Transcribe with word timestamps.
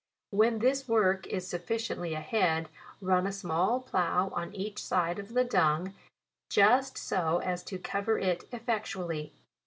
When 0.31 0.57
this 0.57 0.87
work 0.87 1.27
is 1.27 1.47
sufficiently 1.47 2.15
ahead, 2.15 2.69
run 3.01 3.27
a 3.27 3.31
small 3.31 3.79
plough 3.79 4.29
on 4.33 4.51
each 4.55 4.83
side 4.83 5.19
of 5.19 5.35
the 5.35 5.43
dung, 5.43 5.93
JULY. 6.49 6.63
159 6.65 6.81
just 6.87 6.97
so 6.97 7.37
as 7.43 7.61
to 7.65 7.77
cover 7.77 8.17
it 8.17 8.47
effectually. 8.51 9.31